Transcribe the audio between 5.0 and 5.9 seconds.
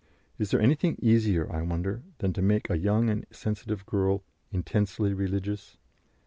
religious"?